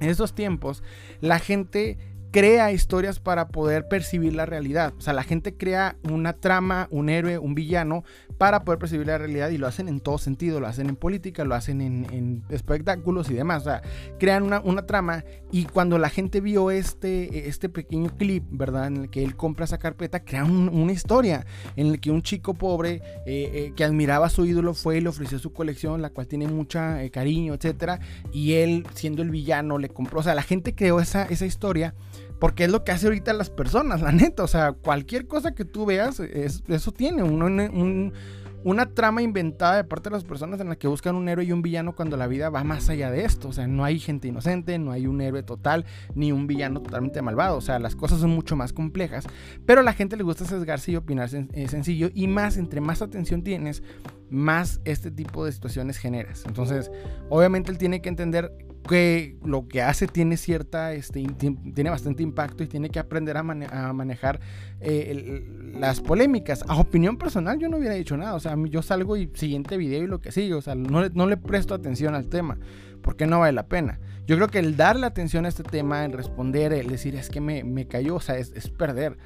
[0.01, 0.85] en estos tiempos,
[1.21, 1.99] la gente
[2.31, 4.93] crea historias para poder percibir la realidad.
[4.99, 8.05] O sea, la gente crea una trama, un héroe, un villano
[8.39, 10.61] para poder percibir la realidad y lo hacen en todo sentido.
[10.61, 13.63] Lo hacen en política, lo hacen en, espectáculos y demás.
[13.63, 13.83] O sea,
[14.19, 18.89] crean una, trama y cuando la gente vio este, este pequeño clip, ¿verdad?
[18.89, 22.55] En el que él compra esa carpeta, crean una historia en el que un chico
[22.55, 26.11] pobre eh, eh, que admiraba a su ídolo fue y le ofreció su colección, la
[26.11, 28.01] cual tiene mucha eh, cariño, etcétera.
[28.33, 30.21] Y él, siendo el villano, le compró.
[30.21, 31.95] O sea, la gente creó esa, esa historia
[32.39, 34.43] porque es lo que hace ahorita las personas, la neta.
[34.45, 40.17] O sea, cualquier cosa que tú veas, eso tiene una trama inventada de parte de
[40.17, 42.65] las personas en la que buscan un héroe y un villano cuando la vida va
[42.65, 43.49] más allá de esto.
[43.49, 47.23] O sea, no hay gente inocente, no hay un héroe total, ni un villano totalmente
[47.23, 47.57] malvado.
[47.57, 49.27] O sea, las cosas son mucho más complejas.
[49.65, 52.11] Pero a la gente le gusta sesgarse y opinar eh, sencillo.
[52.15, 53.83] Y más, entre más atención tienes,
[54.31, 56.45] más este tipo de situaciones generas.
[56.47, 56.91] Entonces,
[57.29, 58.53] obviamente él tiene que entender
[58.87, 61.25] que lo que hace tiene cierta, este,
[61.75, 64.41] tiene bastante impacto y tiene que aprender a, manejar
[64.81, 65.45] eh,
[65.79, 66.65] las polémicas.
[66.69, 70.05] A opinión personal yo no hubiera dicho nada, o sea, yo salgo y siguiente video
[70.05, 72.59] y lo que sigue, o sea, no, no le presto atención al tema,
[73.03, 73.99] porque no vale la pena.
[74.27, 77.41] Yo creo que el darle atención a este tema, el responder, el decir es que
[77.41, 79.17] me, me cayó, o sea, es, es perder.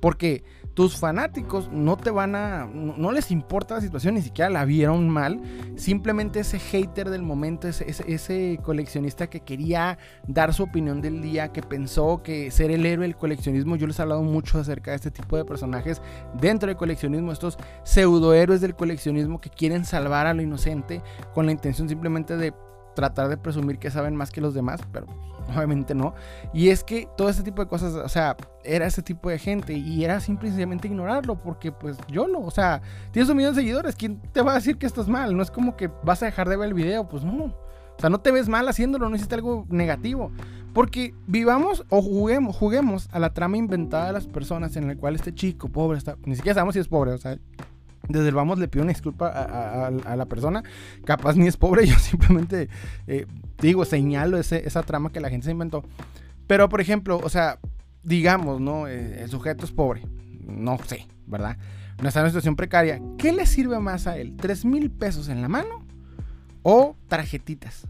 [0.00, 2.66] Porque tus fanáticos no te van a.
[2.66, 5.40] No, les importa la situación, ni siquiera la vieron mal.
[5.76, 11.52] Simplemente ese hater del momento, ese, ese, coleccionista que quería dar su opinión del día,
[11.52, 13.76] que pensó que ser el héroe del coleccionismo.
[13.76, 16.00] Yo les he hablado mucho acerca de este tipo de personajes
[16.40, 21.02] dentro del coleccionismo, estos pseudohéroes del coleccionismo que quieren salvar a lo inocente
[21.34, 22.54] con la intención simplemente de
[22.94, 25.06] tratar de presumir que saben más que los demás, pero
[25.54, 26.14] obviamente no.
[26.52, 29.72] Y es que todo ese tipo de cosas, o sea, era ese tipo de gente
[29.72, 33.96] y era simplemente ignorarlo porque pues yo lo, o sea, tienes un millón de seguidores,
[33.96, 35.36] ¿quién te va a decir que estás mal?
[35.36, 37.44] No es como que vas a dejar de ver el video, pues no.
[37.44, 40.30] O sea, no te ves mal haciéndolo, no hiciste algo negativo.
[40.72, 45.16] Porque vivamos o juguemos, juguemos a la trama inventada de las personas en la cual
[45.16, 47.36] este chico pobre está, ni siquiera sabemos si es pobre, o sea,
[48.12, 50.62] desde el vamos le pido una disculpa a, la persona.
[51.04, 52.68] Capaz ni es pobre, yo simplemente
[53.06, 53.26] eh,
[53.60, 55.84] digo, señalo esa trama que la gente se inventó.
[56.46, 57.58] Pero, por ejemplo, o sea,
[58.02, 58.88] digamos, ¿no?
[58.88, 60.02] Eh, el sujeto es pobre.
[60.44, 61.56] No sé, ¿verdad?
[62.02, 63.00] No está en una situación precaria.
[63.18, 64.36] ¿Qué le sirve más a él?
[64.36, 65.86] ¿Tres mil pesos en la mano
[66.62, 67.86] o tarjetitas?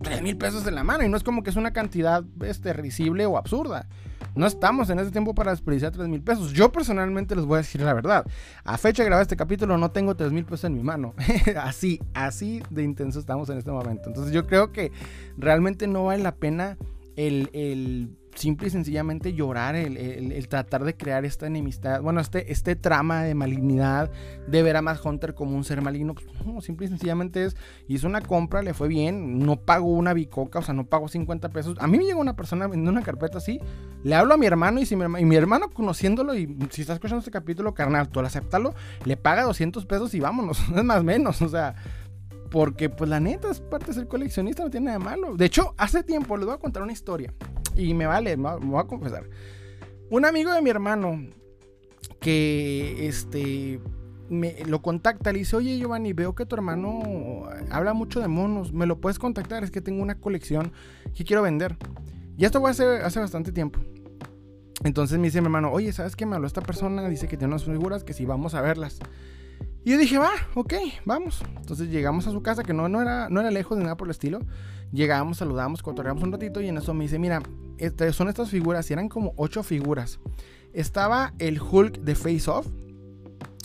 [0.00, 2.72] Tres mil pesos en la mano y no es como que es una cantidad este,
[2.72, 3.88] risible o absurda.
[4.34, 6.52] No estamos en ese tiempo para desperdiciar 3 mil pesos.
[6.52, 8.24] Yo personalmente les voy a decir la verdad.
[8.64, 11.14] A fecha de grabar este capítulo no tengo 3 mil pesos en mi mano.
[11.60, 14.08] así, así de intenso estamos en este momento.
[14.08, 14.92] Entonces yo creo que
[15.36, 16.78] realmente no vale la pena
[17.16, 22.76] el, el simple y sencillamente llorar, el, tratar de crear esta enemistad, bueno, este, este
[22.76, 24.10] trama de malignidad,
[24.46, 27.56] de ver a Matt Hunter como un ser maligno, pues simple y sencillamente es,
[27.88, 31.48] hizo una compra, le fue bien, no pagó una bicoca, o sea, no pagó 50
[31.50, 31.76] pesos.
[31.80, 33.60] A mí me llegó una persona vendiendo una carpeta así,
[34.02, 36.94] le hablo a mi hermano y, si mi, y mi hermano conociéndolo, y si estás
[36.94, 38.28] escuchando este capítulo, carnal, tú al
[39.04, 41.74] le paga 200 pesos y vámonos, no es más menos, o sea...
[42.52, 45.36] Porque, pues la neta, es parte de ser coleccionista, no tiene nada malo.
[45.36, 47.32] De hecho, hace tiempo les voy a contar una historia.
[47.74, 49.28] Y me vale, me voy a confesar.
[50.10, 51.18] Un amigo de mi hermano
[52.20, 53.80] que este
[54.28, 58.72] me lo contacta, le dice, oye Giovanni, veo que tu hermano habla mucho de monos,
[58.72, 59.64] ¿me lo puedes contactar?
[59.64, 60.72] Es que tengo una colección
[61.14, 61.76] que quiero vender.
[62.36, 63.80] Y esto fue hace, hace bastante tiempo.
[64.84, 67.08] Entonces me dice mi hermano, oye, ¿sabes qué me habló esta persona?
[67.08, 68.98] Dice que tiene unas figuras que si vamos a verlas.
[69.84, 71.42] Y yo dije, va, ok, vamos.
[71.56, 74.06] Entonces llegamos a su casa, que no, no, era, no era lejos de nada por
[74.06, 74.40] el estilo.
[74.92, 77.42] Llegamos, saludamos, cotorreamos un ratito y en eso me dice, mira,
[77.78, 80.20] este, son estas figuras, y eran como ocho figuras.
[80.72, 82.66] Estaba el Hulk de Face Off,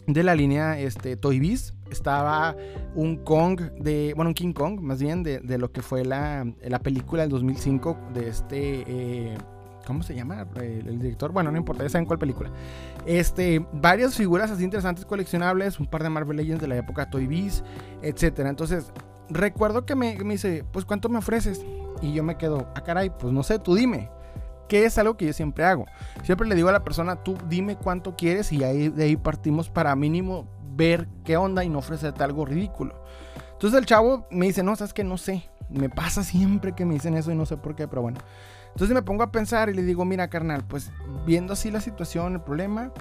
[0.08, 1.74] de la línea este, Toy Biz.
[1.92, 2.56] Estaba
[2.96, 6.52] un Kong de, bueno, un King Kong, más bien, de, de lo que fue la,
[6.62, 8.84] la, película del 2005 de este...
[8.88, 9.38] Eh,
[9.88, 11.32] ¿Cómo se llama el, director?
[11.32, 12.52] Bueno, no importa, ya saben cuál película.
[13.06, 17.26] Este, varias figuras así interesantes coleccionables, un par de Marvel Legends de la época Toy
[17.26, 17.64] Biz,
[18.02, 18.50] etcétera.
[18.50, 18.92] Entonces,
[19.30, 21.66] recuerdo que me, me, dice, pues ¿cuánto me ofreces?
[22.02, 24.12] Y yo me quedo, ah caray, pues no sé, tú dime.
[24.68, 25.86] Que es algo que yo siempre hago.
[26.24, 29.70] Siempre le digo a la persona, tú dime cuánto quieres y ahí, de ahí partimos
[29.70, 33.02] para mínimo ver qué onda y no ofrecerte algo ridículo.
[33.54, 35.50] Entonces el chavo me dice, no, sabes que no sé.
[35.70, 38.20] Me pasa siempre que me dicen eso y no sé por qué, pero bueno.
[38.78, 40.92] Entonces me pongo a pensar y le digo, mira carnal, pues
[41.26, 42.94] viendo así la situación, el problema,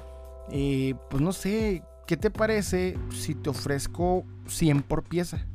[0.50, 5.46] eh, pues no sé, ¿qué te parece si te ofrezco 100 por pieza?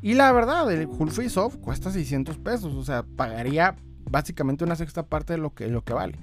[0.00, 2.72] Y la verdad, el Hull Face Off cuesta 600 pesos.
[2.72, 3.76] O sea, pagaría
[4.10, 6.14] básicamente una sexta parte de lo que, lo que vale.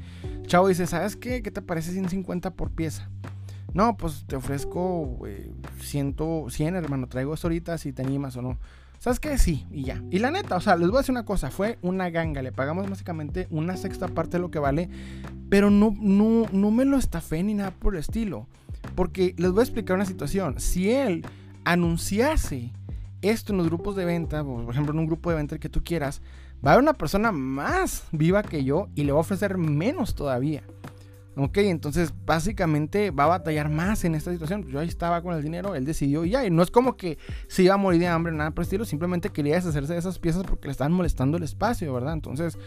[0.47, 1.43] Chavo dice, ¿sabes qué?
[1.43, 3.11] ¿Qué te parece 150 por pieza?
[3.75, 5.19] No, pues te ofrezco
[5.81, 6.15] 100,
[6.49, 7.05] 100, hermano.
[7.05, 8.57] Traigo esto ahorita si te animas o no.
[8.99, 9.37] ¿Sabes qué?
[9.37, 10.01] Sí, y ya.
[10.09, 11.51] Y la neta, o sea, les voy a decir una cosa.
[11.51, 12.41] Fue una ganga.
[12.41, 14.89] Le pagamos básicamente una sexta parte de lo que vale.
[15.49, 18.47] Pero no, no, no me lo estafé ni nada por el estilo.
[18.95, 20.59] Porque les voy a explicar una situación.
[20.59, 21.25] Si él
[21.65, 22.71] anunciase
[23.21, 25.83] esto en los grupos de venta, por ejemplo en un grupo de venta que tú
[25.83, 26.21] quieras,
[26.65, 30.15] va a haber una persona más viva que yo y le va a ofrecer menos
[30.15, 30.63] todavía.
[31.37, 34.65] Ok, entonces básicamente va a batallar más en esta situación.
[34.67, 36.45] Yo ahí estaba con el dinero, él decidió y ya.
[36.45, 37.17] Y no es como que
[37.47, 38.85] se iba a morir de hambre, nada por el estilo.
[38.85, 42.13] Simplemente quería deshacerse de esas piezas porque le estaban molestando el espacio, ¿verdad?
[42.13, 42.57] Entonces,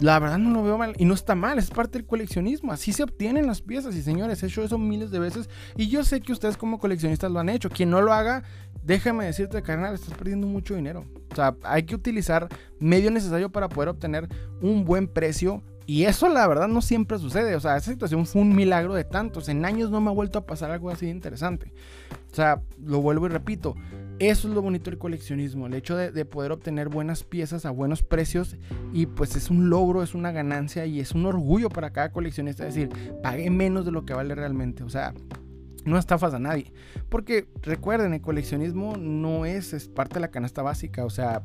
[0.00, 2.72] la verdad no lo veo mal y no está mal, es parte del coleccionismo.
[2.72, 6.04] Así se obtienen las piezas y señores, he hecho eso miles de veces y yo
[6.04, 7.68] sé que ustedes como coleccionistas lo han hecho.
[7.68, 8.42] Quien no lo haga,
[8.82, 11.04] déjame decirte, carnal, estás perdiendo mucho dinero.
[11.30, 14.28] O sea, hay que utilizar medio necesario para poder obtener
[14.60, 15.62] un buen precio.
[15.86, 17.56] Y eso la verdad no siempre sucede.
[17.56, 19.48] O sea, esa situación fue un milagro de tantos.
[19.48, 21.72] En años no me ha vuelto a pasar algo así de interesante.
[22.30, 23.74] O sea, lo vuelvo y repito
[24.18, 28.02] Eso es lo bonito del coleccionismo, el hecho de, poder obtener buenas piezas a buenos
[28.02, 28.56] precios
[28.92, 32.64] y pues es un logro, es una ganancia y es un orgullo para cada coleccionista
[32.64, 32.88] decir,
[33.22, 34.82] pague menos de lo que vale realmente.
[34.82, 35.12] O sea,
[35.84, 36.72] no estafas a nadie.
[37.08, 41.04] Porque recuerden, el coleccionismo no es, es parte de la canasta básica.
[41.04, 41.42] O sea,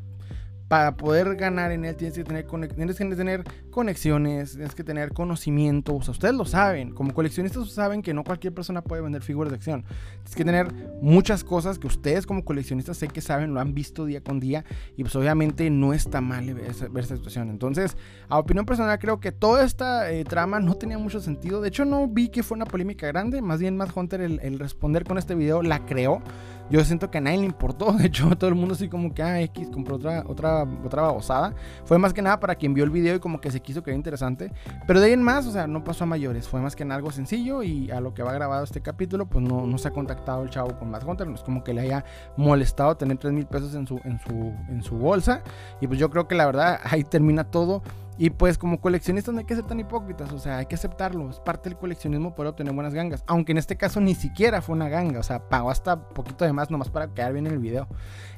[0.68, 5.14] para poder ganar en él tienes que tener, tienes que tener conexiones, tienes que tener
[5.14, 5.96] conocimiento.
[5.96, 6.94] O sea, ustedes lo saben.
[6.94, 9.84] Como coleccionistas saben que no cualquier persona puede vender figuras de acción.
[9.84, 14.06] Tienes que tener muchas cosas que ustedes como coleccionistas sé que saben, lo han visto
[14.06, 14.66] día con día.
[14.98, 17.50] Y pues obviamente no está mal ver, esta situación.
[17.50, 17.96] Entonces,
[18.28, 21.62] a opinión personal creo que toda esta eh, trama no tenía mucho sentido.
[21.62, 23.42] De hecho, no vi que fue una polémica grande.
[23.42, 26.22] Más bien, Matt Hunter, el responder con este video, la creó.
[26.70, 27.92] Yo siento que a nadie le importó.
[27.98, 31.54] De hecho, todo el mundo así como que, ah, X compró otra, otra, otra babosada.
[31.86, 33.92] Fue más que nada para quien vio el video y como que se quiso que
[33.92, 34.52] era interesante.
[34.86, 36.48] Pero de ahí en más, o sea, no pasó a mayores.
[36.48, 39.44] Fue más que nada algo sencillo y a lo que va grabado este capítulo, pues
[39.44, 41.28] no, no se ha contactado el chavo con Matt Hunter.
[41.28, 42.04] No es como que le haya
[42.36, 44.34] molestado tener 3 mil pesos en su, en, su,
[44.70, 45.44] en su bolsa.
[45.82, 47.82] Y pues yo creo que la verdad ahí termina todo.
[48.18, 51.30] Y pues como coleccionistas no hay que ser tan hipócritas, o sea, hay que aceptarlo,
[51.30, 54.76] es parte del coleccionismo poder obtener buenas gangas, aunque en este caso ni siquiera fue
[54.76, 57.60] una ganga, o sea, pagó hasta poquito de más nomás para quedar bien en el
[57.60, 57.88] video.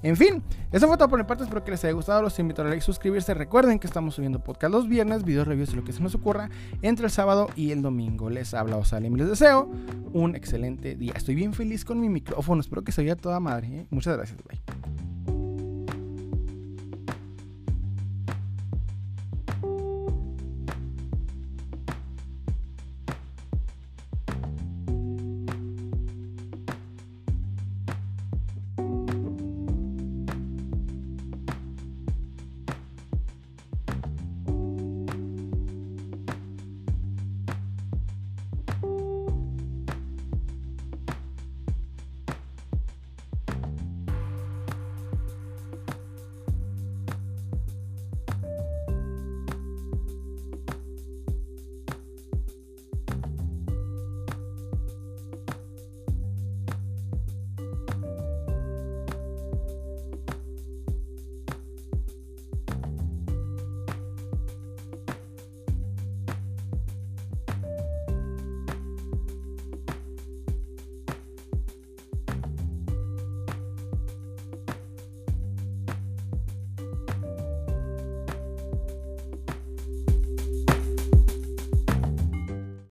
[0.04, 2.62] En fin, eso fue todo por mi parte, espero que les haya gustado, los invito
[2.62, 5.94] a like, suscribirse, recuerden que estamos subiendo podcast los viernes, videos reviews de lo que
[5.94, 6.50] se nos ocurra
[6.82, 8.30] entre el sábado y el domingo.
[8.30, 9.70] Les habla Osalim y les deseo
[10.14, 11.14] un excelente día.
[11.16, 13.88] Estoy bien feliz con mi micrófono, espero que se oiga toda madre, ¿eh?
[13.90, 14.99] muchas gracias, bye.